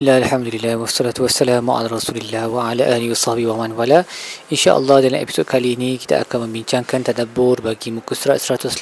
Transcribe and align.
Alhamdulillah 0.00 0.80
wassalatu 0.80 1.28
wassalamu 1.28 1.76
ala 1.76 1.84
rasulillah 1.92 2.48
wa 2.48 2.72
ala 2.72 2.88
alihi 2.88 3.12
wa 3.12 3.20
sahbihi 3.20 3.52
wa 3.52 3.60
man 3.60 3.76
wala. 3.76 4.08
InsyaAllah 4.48 5.04
dalam 5.04 5.20
episod 5.20 5.44
kali 5.44 5.76
ini 5.76 6.00
kita 6.00 6.24
akan 6.24 6.48
membincangkan 6.48 7.04
tadabbur 7.12 7.60
bagi 7.60 7.92
muka 7.92 8.16
surat 8.16 8.40
186 8.40 8.80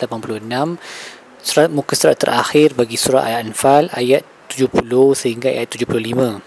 surat 1.42 1.74
muka 1.74 1.98
surat 1.98 2.14
terakhir 2.14 2.78
bagi 2.78 2.94
surah 2.94 3.26
ayat 3.26 3.50
Anfal 3.50 3.90
ayat 3.98 4.22
70 4.46 4.78
sehingga 5.18 5.50
ayat 5.50 5.66
75 5.74 6.38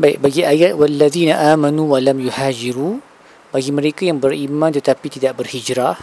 Baik, 0.00 0.16
bagi 0.16 0.40
ayat 0.40 0.72
walladzina 0.80 1.52
amanu 1.52 1.92
wa 1.92 2.00
lam 2.00 2.24
yuhajiru 2.24 3.04
bagi 3.52 3.68
mereka 3.68 4.08
yang 4.08 4.16
beriman 4.16 4.72
tetapi 4.72 5.12
tidak 5.12 5.36
berhijrah 5.36 6.00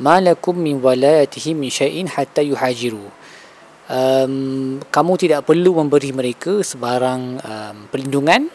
malakum 0.00 0.56
min 0.56 0.80
walayatihim 0.80 1.60
min 1.60 1.68
syai'in 1.68 2.08
hatta 2.08 2.40
yuhajiru 2.40 3.12
um, 3.90 4.78
kamu 4.82 5.12
tidak 5.18 5.46
perlu 5.46 5.82
memberi 5.82 6.10
mereka 6.12 6.62
sebarang 6.62 7.22
um, 7.40 7.76
perlindungan 7.90 8.50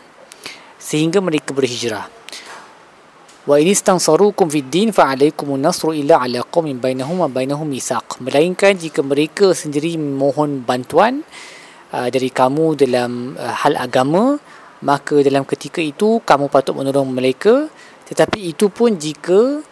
sehingga 0.82 1.20
mereka 1.20 1.52
berhijrah. 1.52 2.08
Wa 3.42 3.58
in 3.58 3.74
istansarukum 3.74 4.54
fid 4.54 4.70
din 4.70 4.90
fa 4.94 5.10
alaykum 5.12 5.58
an-nasru 5.58 5.98
illa 5.98 6.22
ala 6.22 6.46
qaumin 6.46 6.78
bainahum 6.78 7.26
wa 7.26 7.30
bainahum 7.30 7.66
misaq. 7.66 8.22
Melainkan 8.22 8.78
jika 8.78 9.02
mereka 9.02 9.58
sendiri 9.58 9.98
mohon 9.98 10.62
bantuan 10.62 11.26
uh, 11.90 12.08
dari 12.14 12.30
kamu 12.30 12.78
dalam 12.78 13.34
uh, 13.34 13.56
hal 13.66 13.82
agama, 13.82 14.38
maka 14.86 15.22
dalam 15.26 15.46
ketika 15.46 15.82
itu 15.82 16.22
kamu 16.22 16.50
patut 16.50 16.78
menolong 16.78 17.10
mereka 17.10 17.70
tetapi 18.12 18.52
itu 18.52 18.68
pun 18.68 19.00
jika 19.00 19.64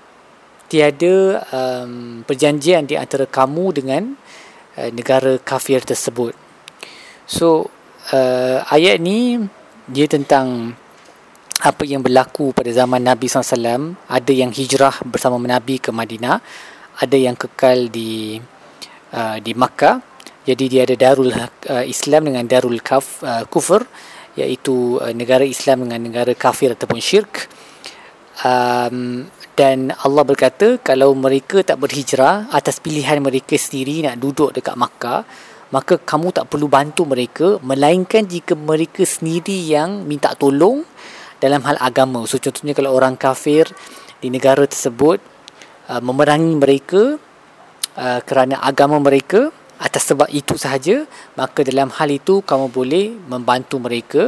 tiada 0.71 1.43
um, 1.51 2.23
perjanjian 2.23 2.87
di 2.87 2.95
antara 2.95 3.27
kamu 3.27 3.75
dengan 3.75 4.15
Uh, 4.79 4.95
negara 4.95 5.35
kafir 5.43 5.83
tersebut. 5.83 6.31
So 7.27 7.67
uh, 8.15 8.63
ayat 8.71 9.03
ni 9.03 9.35
dia 9.91 10.07
tentang 10.07 10.71
apa 11.59 11.83
yang 11.83 11.99
berlaku 11.99 12.55
pada 12.55 12.71
zaman 12.71 13.03
Nabi 13.03 13.27
SAW 13.27 13.99
ada 14.07 14.31
yang 14.31 14.55
hijrah 14.55 15.03
bersama 15.03 15.35
Nabi 15.35 15.83
ke 15.83 15.91
Madinah 15.91 16.39
ada 16.95 17.17
yang 17.19 17.35
kekal 17.35 17.91
di 17.91 18.39
uh, 19.11 19.37
di 19.43 19.51
Makkah. 19.51 19.99
Jadi 20.47 20.63
dia 20.71 20.87
ada 20.87 20.95
darul 20.95 21.27
uh, 21.35 21.83
Islam 21.83 22.31
dengan 22.31 22.47
darul 22.47 22.79
kaf 22.79 23.19
uh, 23.19 23.43
kufur 23.51 23.83
iaitu 24.39 24.95
uh, 25.03 25.11
negara 25.11 25.43
Islam 25.43 25.91
dengan 25.91 26.07
negara 26.07 26.31
kafir 26.31 26.71
ataupun 26.71 27.03
syirk 27.03 27.51
um, 28.43 29.27
dan 29.59 29.91
Allah 29.91 30.23
berkata 30.23 30.79
kalau 30.79 31.11
mereka 31.11 31.59
tak 31.65 31.83
berhijrah 31.83 32.47
atas 32.55 32.79
pilihan 32.79 33.19
mereka 33.19 33.59
sendiri 33.59 34.07
nak 34.07 34.15
duduk 34.23 34.55
dekat 34.55 34.79
Makkah 34.79 35.27
maka 35.69 36.01
kamu 36.01 36.33
tak 36.33 36.49
perlu 36.49 36.65
bantu 36.65 37.05
mereka 37.05 37.61
melainkan 37.61 38.25
jika 38.25 38.57
mereka 38.57 39.05
sendiri 39.05 39.53
yang 39.69 40.01
minta 40.09 40.33
tolong 40.33 40.81
dalam 41.37 41.61
hal 41.61 41.77
agama. 41.77 42.25
So 42.25 42.41
contohnya 42.41 42.73
kalau 42.73 42.97
orang 42.97 43.15
kafir 43.15 43.69
di 44.17 44.33
negara 44.33 44.65
tersebut 44.65 45.21
uh, 45.87 46.01
memerangi 46.01 46.57
mereka 46.57 47.01
uh, 47.95 48.19
kerana 48.25 48.59
agama 48.65 48.97
mereka 48.97 49.53
atas 49.79 50.11
sebab 50.11 50.27
itu 50.33 50.59
sahaja 50.59 51.07
maka 51.39 51.63
dalam 51.63 51.93
hal 51.93 52.09
itu 52.11 52.41
kamu 52.43 52.67
boleh 52.73 53.13
membantu 53.29 53.77
mereka. 53.77 54.23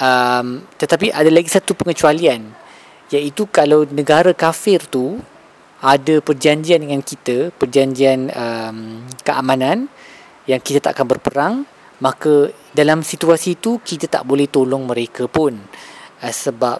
Um, 0.00 0.64
tetapi 0.80 1.12
ada 1.12 1.28
lagi 1.28 1.52
satu 1.52 1.76
pengecualian 1.76 2.59
iaitu 3.10 3.50
kalau 3.50 3.82
negara 3.90 4.30
kafir 4.30 4.86
tu 4.86 5.18
ada 5.82 6.20
perjanjian 6.22 6.84
dengan 6.86 7.02
kita 7.02 7.50
perjanjian 7.56 8.30
um, 8.30 9.02
keamanan 9.26 9.90
yang 10.46 10.60
kita 10.62 10.78
tak 10.78 10.98
akan 10.98 11.06
berperang 11.18 11.54
maka 12.00 12.48
dalam 12.72 13.04
situasi 13.04 13.58
itu 13.60 13.82
kita 13.82 14.08
tak 14.08 14.22
boleh 14.24 14.48
tolong 14.48 14.86
mereka 14.86 15.26
pun 15.26 15.58
uh, 16.22 16.32
sebab 16.32 16.78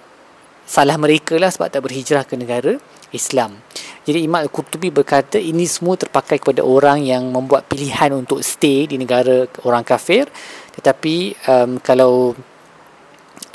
salah 0.65 0.97
mereka 0.97 1.35
lah 1.35 1.51
sebab 1.51 1.67
tak 1.67 1.83
berhijrah 1.83 2.23
ke 2.23 2.39
negara 2.39 2.79
Islam. 3.11 3.59
Jadi 4.07 4.23
Imam 4.23 4.39
Al-Qurtubi 4.39 4.95
berkata 4.95 5.35
ini 5.35 5.67
semua 5.67 5.99
terpakai 5.99 6.39
kepada 6.39 6.63
orang 6.63 7.03
yang 7.03 7.27
membuat 7.27 7.67
pilihan 7.67 8.15
untuk 8.15 8.39
stay 8.41 8.87
di 8.87 8.97
negara 8.97 9.51
orang 9.67 9.83
kafir 9.83 10.31
tetapi 10.79 11.35
um, 11.51 11.71
kalau 11.83 12.33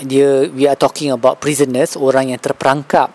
dia 0.04 0.50
we 0.52 0.68
are 0.68 0.76
talking 0.76 1.14
about 1.14 1.40
prisoners 1.40 1.96
orang 1.96 2.34
yang 2.34 2.42
terperangkap. 2.42 3.12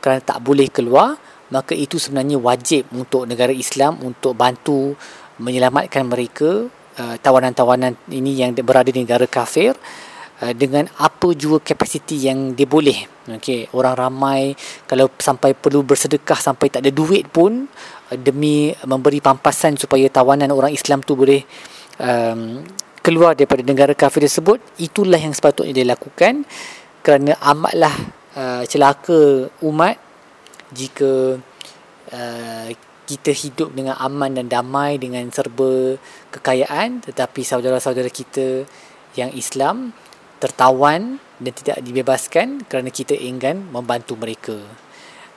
Kerana 0.00 0.20
tak 0.20 0.44
boleh 0.44 0.68
keluar 0.68 1.16
maka 1.52 1.76
itu 1.76 2.00
sebenarnya 2.00 2.40
wajib 2.40 2.88
untuk 2.90 3.28
negara 3.28 3.54
Islam 3.54 4.00
untuk 4.00 4.34
bantu 4.34 4.96
menyelamatkan 5.38 6.02
mereka 6.02 6.66
uh, 6.98 7.16
tawanan-tawanan 7.22 7.94
ini 8.10 8.38
yang 8.38 8.50
berada 8.64 8.88
di 8.88 9.02
negara 9.06 9.28
kafir 9.30 9.76
uh, 10.42 10.52
dengan 10.56 10.90
apa 10.98 11.30
jua 11.36 11.62
kapasiti 11.62 12.26
yang 12.26 12.58
dia 12.58 12.66
boleh. 12.66 13.28
Okey 13.38 13.70
orang 13.76 13.94
ramai 13.96 14.52
kalau 14.84 15.08
sampai 15.16 15.54
perlu 15.56 15.80
bersedekah 15.86 16.36
sampai 16.36 16.68
tak 16.68 16.84
ada 16.84 16.92
duit 16.92 17.28
pun 17.28 17.68
uh, 17.68 18.16
demi 18.18 18.72
memberi 18.88 19.20
pampasan 19.20 19.76
supaya 19.76 20.08
tawanan 20.08 20.50
orang 20.50 20.72
Islam 20.72 21.06
tu 21.06 21.14
boleh 21.14 21.44
um, 22.00 22.64
keluar 23.04 23.36
daripada 23.36 23.60
negara 23.60 23.92
kafir 23.92 24.24
tersebut 24.24 24.64
itulah 24.80 25.20
yang 25.20 25.36
sepatutnya 25.36 25.84
dilakukan 25.84 26.48
kerana 27.04 27.36
amatlah 27.44 27.92
uh, 28.32 28.64
celaka 28.64 29.52
umat 29.60 30.00
jika 30.72 31.36
uh, 32.08 32.68
kita 33.04 33.36
hidup 33.36 33.76
dengan 33.76 34.00
aman 34.00 34.32
dan 34.40 34.48
damai 34.48 34.96
dengan 34.96 35.28
serba 35.28 36.00
kekayaan. 36.32 37.04
Tetapi 37.04 37.44
saudara-saudara 37.44 38.08
kita 38.08 38.64
yang 39.20 39.28
Islam 39.36 39.92
tertawan 40.40 41.20
dan 41.36 41.52
tidak 41.52 41.84
dibebaskan 41.84 42.64
kerana 42.64 42.88
kita 42.88 43.12
enggan 43.12 43.68
membantu 43.68 44.16
mereka. 44.16 44.56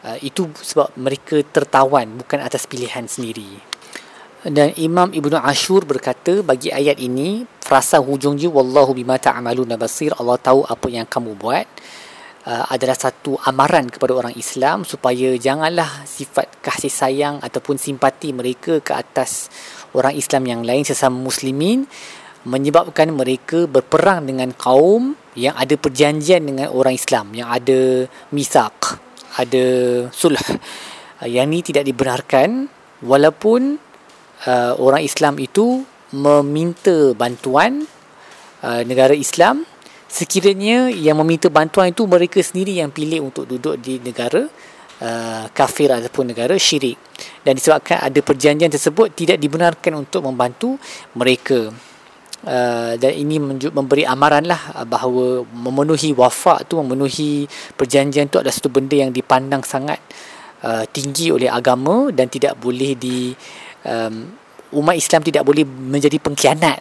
Uh, 0.08 0.16
itu 0.24 0.48
sebab 0.64 0.96
mereka 0.96 1.44
tertawan 1.44 2.16
bukan 2.16 2.40
atas 2.40 2.64
pilihan 2.64 3.12
sendiri 3.12 3.77
dan 4.46 4.70
Imam 4.78 5.10
Ibnu 5.10 5.34
Ashur 5.34 5.82
berkata 5.82 6.46
bagi 6.46 6.70
ayat 6.70 7.02
ini 7.02 7.42
frasa 7.58 7.98
hujungnya 7.98 8.46
wallahu 8.54 8.94
bima 8.94 9.18
ta'maluna 9.18 9.82
basir. 9.82 10.14
Allah 10.14 10.38
tahu 10.38 10.62
apa 10.62 10.88
yang 10.94 11.10
kamu 11.10 11.34
buat. 11.34 11.66
Uh, 12.48 12.64
adalah 12.72 12.96
satu 12.96 13.36
amaran 13.44 13.92
kepada 13.92 14.16
orang 14.16 14.32
Islam 14.40 14.88
supaya 14.88 15.36
janganlah 15.36 16.08
sifat 16.08 16.64
kasih 16.64 16.88
sayang 16.88 17.36
ataupun 17.44 17.76
simpati 17.76 18.32
mereka 18.32 18.80
ke 18.80 18.96
atas 18.96 19.52
orang 19.92 20.16
Islam 20.16 20.48
yang 20.48 20.62
lain 20.64 20.88
sesama 20.88 21.20
muslimin 21.20 21.84
menyebabkan 22.48 23.12
mereka 23.12 23.68
berperang 23.68 24.24
dengan 24.24 24.56
kaum 24.56 25.20
yang 25.36 25.60
ada 25.60 25.76
perjanjian 25.76 26.48
dengan 26.48 26.72
orang 26.72 26.96
Islam 26.96 27.36
yang 27.36 27.52
ada 27.52 28.08
misak 28.32 28.96
ada 29.36 29.66
sulh. 30.16 30.40
Uh, 31.20 31.28
yang 31.28 31.52
ini 31.52 31.60
tidak 31.68 31.84
dibenarkan 31.84 32.72
walaupun 33.04 33.76
uh, 34.46 34.78
orang 34.78 35.02
Islam 35.02 35.42
itu 35.42 35.82
meminta 36.14 37.16
bantuan 37.18 37.88
uh, 38.62 38.82
negara 38.86 39.18
Islam. 39.18 39.66
Sekiranya 40.08 40.88
yang 40.88 41.20
meminta 41.20 41.52
bantuan 41.52 41.92
itu 41.92 42.08
mereka 42.08 42.40
sendiri 42.40 42.80
yang 42.80 42.94
pilih 42.94 43.28
untuk 43.28 43.44
duduk 43.44 43.76
di 43.82 44.00
negara 44.00 44.48
uh, 45.04 45.46
kafir 45.52 45.92
ataupun 45.92 46.32
negara 46.32 46.56
syirik. 46.56 46.96
Dan 47.44 47.58
disebabkan 47.58 48.00
ada 48.00 48.20
perjanjian 48.24 48.72
tersebut 48.72 49.12
tidak 49.18 49.38
dibenarkan 49.42 50.00
untuk 50.00 50.24
membantu 50.24 50.80
mereka. 51.18 51.74
Uh, 52.48 52.94
dan 53.02 53.18
ini 53.18 53.42
memberi 53.42 54.06
amaran 54.06 54.46
lah 54.46 54.72
uh, 54.78 54.86
bahawa 54.86 55.42
memenuhi 55.44 56.14
wafak 56.14 56.70
tu 56.70 56.78
memenuhi 56.78 57.50
perjanjian 57.74 58.30
tu 58.30 58.38
adalah 58.38 58.54
satu 58.54 58.70
benda 58.70 58.94
yang 58.94 59.10
dipandang 59.10 59.66
sangat 59.66 59.98
uh, 60.62 60.86
tinggi 60.86 61.34
oleh 61.34 61.50
agama 61.50 62.14
dan 62.14 62.30
tidak 62.30 62.54
boleh 62.62 62.94
di 62.94 63.34
um, 63.86 64.32
umat 64.82 64.96
Islam 64.98 65.22
tidak 65.22 65.44
boleh 65.46 65.64
menjadi 65.66 66.18
pengkhianat 66.18 66.80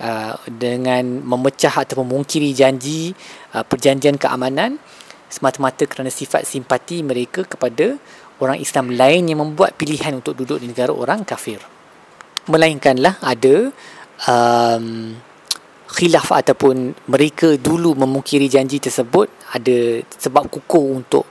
uh, 0.00 0.34
dengan 0.48 1.04
memecah 1.22 1.84
atau 1.84 2.02
memungkiri 2.02 2.54
janji 2.56 3.12
uh, 3.54 3.62
perjanjian 3.66 4.16
keamanan 4.16 4.78
semata-mata 5.28 5.82
kerana 5.90 6.14
sifat 6.14 6.46
simpati 6.46 7.02
mereka 7.02 7.42
kepada 7.42 7.98
orang 8.38 8.58
Islam 8.62 8.94
lain 8.94 9.30
yang 9.30 9.42
membuat 9.42 9.74
pilihan 9.74 10.14
untuk 10.14 10.38
duduk 10.38 10.62
di 10.62 10.70
negara 10.70 10.94
orang 10.94 11.26
kafir. 11.26 11.58
Melainkanlah 12.46 13.18
ada 13.24 13.72
um, 14.28 15.16
khilaf 15.90 16.34
ataupun 16.34 16.94
mereka 17.06 17.54
dulu 17.54 17.94
memungkiri 17.94 18.50
janji 18.50 18.82
tersebut 18.82 19.30
ada 19.54 20.02
sebab 20.18 20.50
kukuh 20.50 20.86
untuk 21.02 21.24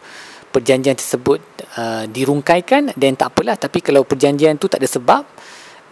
perjanjian 0.54 0.94
tersebut 0.94 1.42
uh, 1.82 2.06
dirungkaikan 2.06 2.94
dan 2.94 3.18
tak 3.18 3.34
apalah. 3.34 3.58
Tapi 3.58 3.82
kalau 3.82 4.06
perjanjian 4.06 4.62
tu 4.62 4.70
tak 4.70 4.86
ada 4.86 4.90
sebab 4.90 5.26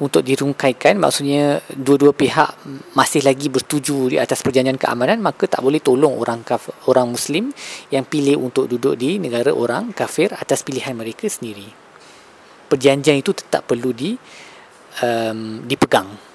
untuk 0.01 0.25
dirungkaikan 0.25 0.97
maksudnya 0.97 1.61
dua-dua 1.69 2.13
pihak 2.13 2.65
masih 2.97 3.21
lagi 3.21 3.53
bersetuju 3.53 4.13
di 4.13 4.17
atas 4.17 4.41
perjanjian 4.41 4.77
keamanan 4.77 5.21
maka 5.21 5.45
tak 5.45 5.61
boleh 5.61 5.77
tolong 5.77 6.17
orang 6.17 6.41
kafir, 6.41 6.73
orang 6.89 7.13
muslim 7.13 7.53
yang 7.93 8.05
pilih 8.05 8.41
untuk 8.41 8.65
duduk 8.65 8.97
di 8.97 9.21
negara 9.21 9.53
orang 9.53 9.93
kafir 9.93 10.33
atas 10.33 10.65
pilihan 10.65 10.97
mereka 10.97 11.29
sendiri. 11.29 11.69
Perjanjian 12.65 13.21
itu 13.21 13.33
tetap 13.33 13.69
perlu 13.69 13.93
di 13.93 14.17
um, 15.05 15.61
dipegang 15.69 16.30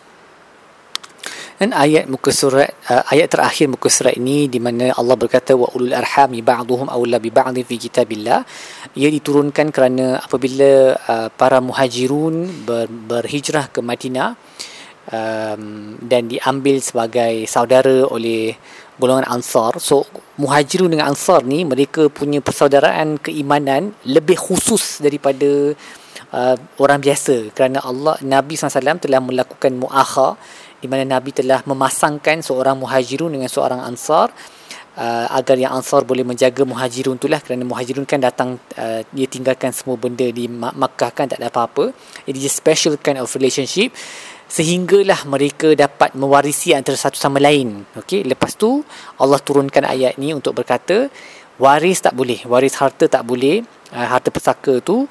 Dan 1.56 1.73
ayat 1.73 2.05
muka 2.12 2.29
surat 2.29 2.69
uh, 2.93 3.00
ayat 3.08 3.32
terakhir 3.32 3.73
muka 3.73 3.88
surat 3.88 4.12
ini 4.12 4.44
di 4.44 4.61
mana 4.61 4.93
Allah 4.93 5.17
berkata 5.17 5.56
wa 5.56 5.64
ulul 5.73 5.97
arhami 5.97 6.44
ba'dhum 6.44 6.93
awla 6.93 7.17
bi 7.17 7.32
ba'd 7.32 7.56
fi 7.64 7.81
kitabillah 7.81 8.44
ia 8.93 9.08
diturunkan 9.08 9.73
kerana 9.73 10.20
apabila 10.20 10.93
uh, 11.00 11.29
para 11.32 11.64
muhajirun 11.64 12.69
ber, 12.69 12.93
berhijrah 12.93 13.73
ke 13.73 13.81
Madinah 13.81 14.37
um, 15.08 15.97
dan 16.05 16.29
diambil 16.29 16.76
sebagai 16.85 17.49
saudara 17.49 18.05
oleh 18.05 18.53
golongan 19.00 19.25
Ansar. 19.25 19.81
So 19.81 20.05
muhajirun 20.37 20.93
dengan 20.93 21.17
Ansar 21.17 21.41
ni 21.41 21.64
mereka 21.64 22.12
punya 22.12 22.44
persaudaraan 22.44 23.17
keimanan 23.17 23.97
lebih 24.05 24.37
khusus 24.37 25.00
daripada 25.00 25.73
uh, 26.37 26.56
orang 26.81 27.00
biasa 27.00 27.53
kerana 27.56 27.81
Allah 27.81 28.20
Nabi 28.20 28.61
SAW 28.61 29.00
telah 29.00 29.20
melakukan 29.25 29.73
muakha 29.76 30.37
di 30.86 30.88
mana 30.88 31.18
Nabi 31.18 31.34
telah 31.34 31.66
memasangkan 31.66 32.46
seorang 32.46 32.78
muhajirun 32.78 33.34
dengan 33.34 33.50
seorang 33.50 33.82
ansar. 33.82 34.30
Uh, 34.96 35.28
agar 35.28 35.60
yang 35.60 35.76
ansar 35.76 36.08
boleh 36.08 36.24
menjaga 36.24 36.64
muhajirun 36.64 37.20
itulah 37.20 37.36
kerana 37.44 37.68
muhajirun 37.68 38.08
kan 38.08 38.16
datang 38.16 38.56
uh, 38.80 39.04
dia 39.12 39.28
tinggalkan 39.28 39.68
semua 39.68 40.00
benda 40.00 40.24
di 40.24 40.48
Makkah 40.48 41.12
kan 41.12 41.28
tak 41.28 41.36
ada 41.36 41.52
apa-apa. 41.52 41.92
It 42.24 42.32
is 42.32 42.48
a 42.48 42.52
special 42.54 42.96
kind 42.96 43.20
of 43.20 43.28
relationship. 43.36 43.92
Sehinggalah 44.48 45.28
mereka 45.28 45.76
dapat 45.76 46.16
mewarisi 46.16 46.72
antara 46.72 46.96
satu 46.96 47.20
sama 47.20 47.36
lain. 47.44 47.84
Okey 47.92 48.24
lepas 48.24 48.56
tu 48.56 48.80
Allah 49.20 49.36
turunkan 49.36 49.84
ayat 49.84 50.16
ni 50.16 50.32
untuk 50.32 50.56
berkata 50.56 51.12
waris 51.60 52.00
tak 52.00 52.16
boleh 52.16 52.40
waris 52.48 52.80
harta 52.80 53.04
tak 53.04 53.20
boleh. 53.28 53.68
Uh, 53.92 54.06
harta 54.08 54.32
pesaka 54.32 54.80
tu 54.80 55.04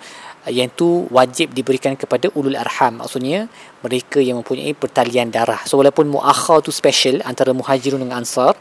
yang 0.50 0.70
tu 0.70 1.10
wajib 1.10 1.54
diberikan 1.54 1.98
kepada 1.98 2.30
ulul 2.38 2.58
arham. 2.58 3.02
Maksudnya 3.02 3.50
mereka 3.82 4.22
yang 4.22 4.42
mempunyai 4.42 4.78
pertalian 4.78 5.34
darah. 5.34 5.62
So 5.66 5.82
walaupun 5.82 6.10
muakhar 6.10 6.62
tu 6.62 6.70
special 6.70 7.26
antara 7.26 7.54
muhajirun 7.54 8.06
dengan 8.06 8.22
ansar 8.22 8.54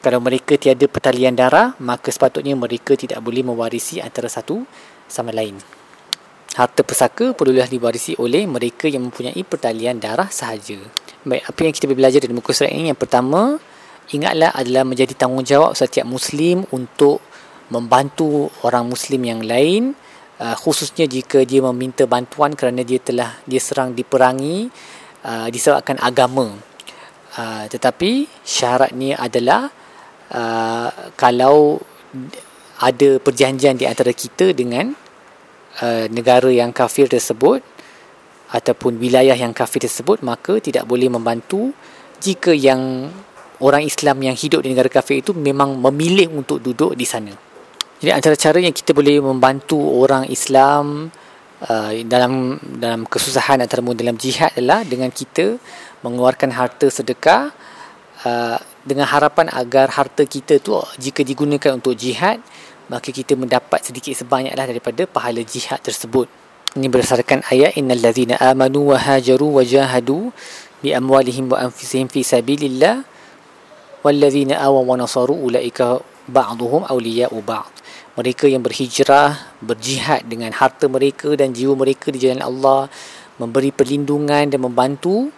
kalau 0.00 0.16
mereka 0.22 0.56
tiada 0.56 0.86
pertalian 0.88 1.36
darah 1.36 1.76
maka 1.82 2.08
sepatutnya 2.08 2.56
mereka 2.56 2.96
tidak 2.96 3.20
boleh 3.20 3.44
mewarisi 3.44 3.98
antara 3.98 4.30
satu 4.30 4.62
sama 5.10 5.34
lain. 5.34 5.58
Harta 6.54 6.82
pesaka 6.82 7.30
perlulah 7.30 7.66
diwarisi 7.70 8.18
oleh 8.18 8.42
mereka 8.46 8.90
yang 8.90 9.06
mempunyai 9.06 9.38
pertalian 9.46 10.02
darah 10.02 10.26
sahaja. 10.30 10.78
Baik 11.22 11.46
apa 11.46 11.60
yang 11.62 11.74
kita 11.76 11.86
belajar 11.92 12.20
dari 12.24 12.34
muka 12.34 12.50
surat 12.50 12.74
ini? 12.74 12.90
Yang 12.90 13.06
pertama 13.06 13.60
ingatlah 14.10 14.50
adalah 14.56 14.82
menjadi 14.82 15.14
tanggungjawab 15.14 15.78
setiap 15.78 16.08
muslim 16.08 16.66
untuk 16.74 17.22
membantu 17.70 18.50
orang 18.66 18.90
muslim 18.90 19.22
yang 19.22 19.40
lain 19.46 19.94
uh, 20.40 20.56
khususnya 20.56 21.04
jika 21.04 21.44
dia 21.44 21.60
meminta 21.60 22.08
bantuan 22.08 22.56
kerana 22.56 22.80
dia 22.80 22.98
telah 22.98 23.36
dia 23.44 23.60
serang 23.60 23.92
diperangi 23.92 24.72
uh, 25.28 25.46
disebabkan 25.52 26.00
agama 26.00 26.56
uh, 27.36 27.64
tetapi 27.68 28.26
syaratnya 28.42 29.20
adalah 29.20 29.68
uh, 30.32 30.88
kalau 31.14 31.78
ada 32.80 33.20
perjanjian 33.20 33.76
di 33.76 33.84
antara 33.84 34.16
kita 34.16 34.56
dengan 34.56 34.96
uh, 35.84 36.04
negara 36.08 36.48
yang 36.48 36.72
kafir 36.72 37.06
tersebut 37.12 37.60
ataupun 38.50 38.98
wilayah 38.98 39.36
yang 39.36 39.54
kafir 39.54 39.84
tersebut 39.84 40.24
maka 40.26 40.58
tidak 40.58 40.88
boleh 40.88 41.06
membantu 41.06 41.70
jika 42.18 42.50
yang 42.50 43.12
orang 43.60 43.84
Islam 43.84 44.16
yang 44.24 44.34
hidup 44.34 44.64
di 44.64 44.72
negara 44.72 44.88
kafir 44.88 45.20
itu 45.20 45.36
memang 45.36 45.76
memilih 45.76 46.32
untuk 46.32 46.58
duduk 46.64 46.96
di 46.96 47.04
sana. 47.04 47.49
Jadi 48.00 48.10
antara 48.16 48.32
cara 48.32 48.58
yang 48.64 48.72
kita 48.72 48.96
boleh 48.96 49.20
membantu 49.20 49.76
orang 49.76 50.24
Islam 50.32 51.12
uh, 51.68 51.92
dalam 52.08 52.56
dalam 52.80 53.04
kesusahan 53.04 53.60
antara 53.60 53.84
dalam 53.84 54.16
jihad 54.16 54.56
adalah 54.56 54.80
dengan 54.88 55.12
kita 55.12 55.60
mengeluarkan 56.00 56.48
harta 56.56 56.88
sedekah 56.88 57.52
uh, 58.24 58.56
dengan 58.88 59.04
harapan 59.04 59.52
agar 59.52 59.92
harta 59.92 60.24
kita 60.24 60.64
tu 60.64 60.80
jika 60.96 61.20
digunakan 61.20 61.76
untuk 61.76 61.92
jihad 61.92 62.40
maka 62.88 63.12
kita 63.12 63.36
mendapat 63.36 63.84
sedikit 63.84 64.16
sebanyaklah 64.16 64.66
daripada 64.66 65.04
pahala 65.04 65.44
jihad 65.44 65.78
tersebut. 65.84 66.26
Ini 66.74 66.88
berdasarkan 66.88 67.46
ayat 67.52 67.76
innal 67.76 68.00
ladzina 68.00 68.40
amanu 68.40 68.90
wa 68.90 68.98
hajaru 68.98 69.60
wa 69.60 69.62
jahadu 69.62 70.32
bi 70.80 70.96
amwalihim 70.96 71.52
wa 71.52 71.68
anfusihim 71.68 72.08
fi 72.08 72.24
sabilillah 72.24 73.04
wal 74.00 74.16
ladzina 74.16 74.56
awaw 74.56 74.88
wa 74.88 74.96
nasaru 74.96 75.36
ulaika 75.36 76.00
ba'dhum 76.30 76.86
awliya'u 76.88 77.36
ba'd 77.42 77.79
mereka 78.20 78.44
yang 78.44 78.60
berhijrah, 78.60 79.56
berjihad 79.64 80.28
dengan 80.28 80.52
harta 80.52 80.84
mereka 80.92 81.32
dan 81.32 81.56
jiwa 81.56 81.72
mereka 81.72 82.12
di 82.12 82.20
jalan 82.20 82.44
Allah, 82.44 82.92
memberi 83.40 83.72
perlindungan 83.72 84.52
dan 84.52 84.60
membantu, 84.60 85.32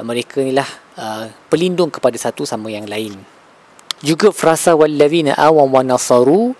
uh, 0.00 0.04
mereka 0.04 0.40
inilah 0.40 0.68
uh, 0.96 1.28
pelindung 1.52 1.92
kepada 1.92 2.16
satu 2.16 2.48
sama 2.48 2.72
yang 2.72 2.88
lain. 2.88 3.12
Juga 4.00 4.32
frasa 4.32 4.72
walladzina 4.72 5.36
awaw 5.36 5.68
wa 5.68 5.84
nasaru 5.84 6.56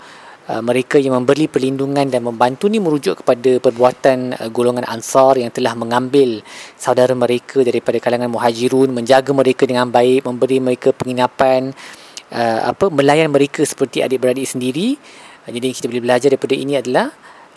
uh, 0.47 0.63
mereka 0.63 1.01
yang 1.01 1.17
memberi 1.17 1.49
perlindungan 1.49 2.07
dan 2.07 2.21
membantu 2.21 2.69
ni 2.69 2.77
merujuk 2.77 3.25
kepada 3.25 3.57
perbuatan 3.57 4.37
uh, 4.37 4.49
golongan 4.53 4.85
ansar 4.85 5.41
yang 5.41 5.49
telah 5.49 5.73
mengambil 5.73 6.45
saudara 6.77 7.17
mereka 7.17 7.65
daripada 7.65 7.97
kalangan 7.97 8.29
muhajirun 8.29 8.93
menjaga 8.93 9.33
mereka 9.33 9.65
dengan 9.65 9.89
baik 9.89 10.29
memberi 10.29 10.61
mereka 10.61 10.93
penginapan 10.93 11.73
apa 12.33 12.89
melayan 12.89 13.29
mereka 13.29 13.61
seperti 13.61 14.01
adik-beradik 14.01 14.49
sendiri 14.49 14.97
jadi 15.51 15.75
kita 15.75 15.91
boleh 15.91 16.05
belajar 16.05 16.29
daripada 16.31 16.55
ini 16.55 16.79
adalah 16.79 17.11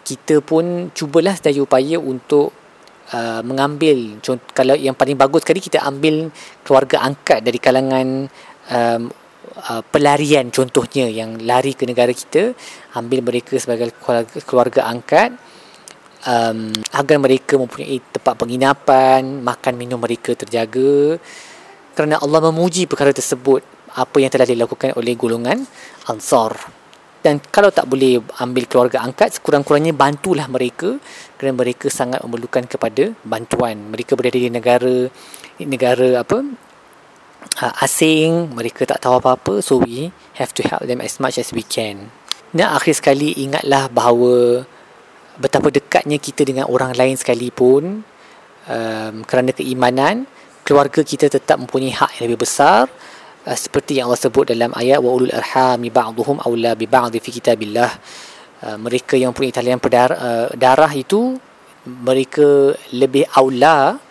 kita 0.05 0.41
pun 0.41 0.89
cubalah 0.93 1.33
sedaya 1.37 1.61
upaya 1.61 1.97
untuk 1.97 2.53
uh, 3.13 3.41
mengambil 3.41 4.21
contoh, 4.21 4.49
kalau 4.53 4.73
yang 4.77 4.93
paling 4.93 5.17
bagus 5.17 5.45
sekali 5.45 5.61
kita 5.61 5.81
ambil 5.85 6.29
keluarga 6.61 7.05
angkat 7.05 7.41
dari 7.41 7.57
kalangan 7.61 8.29
um, 8.69 9.01
uh, 9.69 9.81
pelarian 9.85 10.49
contohnya 10.49 11.09
yang 11.09 11.41
lari 11.41 11.73
ke 11.73 11.85
negara 11.89 12.13
kita 12.13 12.53
ambil 12.97 13.21
mereka 13.25 13.57
sebagai 13.57 13.93
keluarga, 13.97 14.37
keluarga 14.45 14.81
angkat 14.89 15.29
um, 16.25 16.73
agar 16.93 17.17
mereka 17.21 17.57
mempunyai 17.57 18.01
tempat 18.01 18.33
penginapan 18.37 19.21
makan 19.45 19.73
minum 19.77 20.01
mereka 20.01 20.33
terjaga. 20.33 21.21
Kerana 21.95 22.19
Allah 22.19 22.51
memuji 22.51 22.91
perkara 22.91 23.15
tersebut 23.15 23.63
apa 23.95 24.17
yang 24.19 24.27
telah 24.27 24.43
dilakukan 24.43 24.99
oleh 24.99 25.15
golongan 25.15 25.63
Ansar 26.11 26.51
dan 27.25 27.41
kalau 27.41 27.73
tak 27.73 27.89
boleh 27.89 28.21
ambil 28.37 28.69
keluarga 28.69 29.01
angkat 29.01 29.41
sekurang-kurangnya 29.41 29.97
bantulah 29.97 30.45
mereka 30.45 31.01
kerana 31.41 31.57
mereka 31.57 31.89
sangat 31.89 32.21
memerlukan 32.21 32.69
kepada 32.69 33.17
bantuan. 33.25 33.81
Mereka 33.89 34.13
berada 34.13 34.37
di 34.37 34.53
negara 34.53 35.09
negara 35.57 36.21
apa 36.21 36.45
uh, 37.65 37.73
asing 37.81 38.53
mereka 38.53 38.85
tak 38.85 39.01
tahu 39.01 39.17
apa-apa 39.17 39.57
so 39.65 39.81
we 39.81 40.13
have 40.37 40.53
to 40.53 40.61
help 40.69 40.85
them 40.85 41.01
as 41.01 41.17
much 41.17 41.41
as 41.41 41.49
we 41.49 41.65
can. 41.65 42.13
Dan 42.53 42.69
akhir 42.77 43.01
sekali 43.01 43.33
ingatlah 43.41 43.89
bahawa 43.89 44.61
betapa 45.41 45.73
dekatnya 45.73 46.21
kita 46.21 46.45
dengan 46.45 46.69
orang 46.69 46.93
lain 46.93 47.17
sekalipun 47.17 48.05
um, 48.69 49.15
kerana 49.25 49.49
keimanan 49.49 50.29
keluarga 50.61 51.01
kita 51.01 51.25
tetap 51.25 51.57
mempunyai 51.57 51.89
hak 51.89 52.21
yang 52.21 52.29
lebih 52.29 52.45
besar 52.45 52.85
uh, 53.45 53.57
seperti 53.57 54.01
yang 54.01 54.09
Allah 54.09 54.21
sebut 54.21 54.51
dalam 54.51 54.73
ayat 54.73 54.99
wa 54.99 55.09
ulul 55.15 55.31
arhami 55.31 55.93
ba'dhum 55.93 56.41
aula 56.41 56.73
bi 56.73 56.89
ba'd 56.89 57.13
fi 57.21 57.29
kitabillah. 57.29 57.91
Uh, 58.65 58.77
mereka 58.81 59.13
yang 59.15 59.31
punya 59.31 59.53
talian 59.53 59.77
darah, 59.77 60.17
uh, 60.17 60.47
darah 60.57 60.89
itu 60.91 61.37
mereka 61.85 62.73
lebih 62.91 63.29
aula 63.37 64.01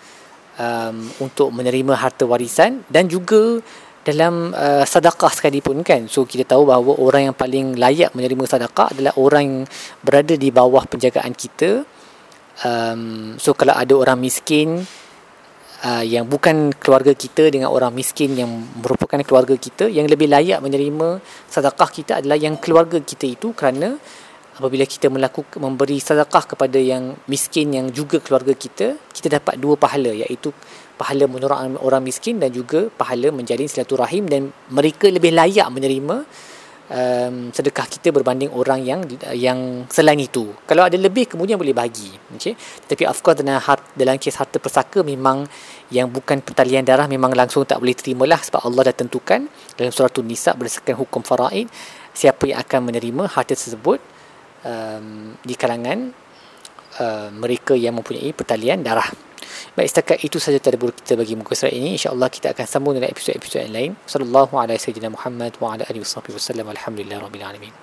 um, 0.58 0.96
untuk 1.18 1.50
menerima 1.50 1.98
harta 1.98 2.22
warisan 2.22 2.86
dan 2.86 3.10
juga 3.10 3.58
dalam 4.04 4.52
uh, 4.52 4.84
sedekah 4.84 5.32
sekalipun 5.32 5.80
kan. 5.80 6.06
So 6.06 6.28
kita 6.28 6.44
tahu 6.44 6.68
bahawa 6.68 6.92
orang 7.00 7.22
yang 7.32 7.36
paling 7.36 7.74
layak 7.80 8.12
menerima 8.12 8.44
sedekah 8.44 8.92
adalah 8.92 9.12
orang 9.16 9.42
yang 9.42 9.58
berada 10.04 10.34
di 10.36 10.52
bawah 10.52 10.84
penjagaan 10.84 11.32
kita. 11.32 11.82
Um, 12.62 13.34
so 13.40 13.50
kalau 13.56 13.74
ada 13.74 13.94
orang 13.98 14.20
miskin 14.22 14.86
uh, 15.84 16.04
yang 16.04 16.24
bukan 16.26 16.72
keluarga 16.74 17.12
kita 17.12 17.52
dengan 17.52 17.68
orang 17.70 17.92
miskin 17.92 18.32
yang 18.34 18.48
merupakan 18.80 19.20
keluarga 19.22 19.54
kita 19.54 19.92
yang 19.92 20.08
lebih 20.08 20.32
layak 20.32 20.64
menerima 20.64 21.20
sedekah 21.46 21.90
kita 21.92 22.12
adalah 22.24 22.40
yang 22.40 22.56
keluarga 22.56 22.98
kita 22.98 23.28
itu 23.28 23.52
kerana 23.52 24.00
apabila 24.54 24.86
kita 24.86 25.10
melakukan 25.10 25.58
memberi 25.58 25.98
sedekah 25.98 26.56
kepada 26.56 26.78
yang 26.78 27.18
miskin 27.26 27.74
yang 27.74 27.86
juga 27.90 28.22
keluarga 28.22 28.54
kita 28.54 28.96
kita 29.12 29.38
dapat 29.38 29.60
dua 29.60 29.74
pahala 29.74 30.14
iaitu 30.14 30.54
pahala 30.94 31.26
menolong 31.26 31.74
orang 31.82 32.02
miskin 32.06 32.38
dan 32.38 32.54
juga 32.54 32.86
pahala 32.86 33.34
menjalin 33.34 33.66
silaturahim 33.66 34.30
dan 34.30 34.54
mereka 34.70 35.10
lebih 35.10 35.34
layak 35.34 35.66
menerima 35.74 36.22
um, 36.90 37.48
sedekah 37.54 37.86
kita 37.88 38.12
berbanding 38.12 38.52
orang 38.52 38.80
yang 38.84 39.00
yang 39.32 39.88
selain 39.88 40.20
itu. 40.20 40.52
Kalau 40.68 40.84
ada 40.84 40.96
lebih 40.98 41.30
kemudian 41.30 41.56
boleh 41.56 41.72
bagi. 41.72 42.12
Okay? 42.36 42.56
Tapi 42.58 43.08
of 43.08 43.16
course 43.24 43.40
dalam, 43.40 43.60
hart, 43.60 43.94
dalam 43.96 44.20
kes 44.20 44.36
harta 44.36 44.60
persaka 44.60 45.00
memang 45.00 45.46
yang 45.92 46.10
bukan 46.10 46.40
pertalian 46.40 46.84
darah 46.84 47.06
memang 47.06 47.32
langsung 47.32 47.64
tak 47.64 47.78
boleh 47.80 47.94
terima 47.96 48.24
lah 48.26 48.40
sebab 48.40 48.64
Allah 48.64 48.90
dah 48.92 48.96
tentukan 48.96 49.46
dalam 49.76 49.90
surah 49.92 50.10
Nisa 50.24 50.56
berdasarkan 50.56 50.96
hukum 50.96 51.20
faraid 51.20 51.68
siapa 52.16 52.48
yang 52.48 52.58
akan 52.62 52.90
menerima 52.90 53.28
harta 53.28 53.52
tersebut 53.52 54.00
um, 54.64 55.36
di 55.44 55.54
kalangan 55.54 56.23
uh, 57.00 57.28
mereka 57.30 57.72
yang 57.78 57.96
mempunyai 57.96 58.34
pertalian 58.34 58.82
darah. 58.82 59.06
Baik 59.74 59.88
setakat 59.90 60.18
itu 60.26 60.42
saja 60.42 60.58
tadabbur 60.58 60.90
kita 60.94 61.14
bagi 61.14 61.34
muka 61.38 61.54
surat 61.54 61.74
ini. 61.74 61.94
Insya-Allah 61.94 62.28
kita 62.28 62.52
akan 62.52 62.66
sambung 62.66 62.94
dengan 62.94 63.10
episod-episod 63.10 63.64
yang 63.64 63.74
lain. 63.74 63.90
Sallallahu 64.06 64.54
alaihi 64.58 64.78
wasallam 64.82 65.14
Muhammad 65.14 65.52
wa 65.62 65.74
ala 65.74 65.82
alihi 65.86 66.02
wasallam. 66.02 66.66
Alamin. 66.74 67.72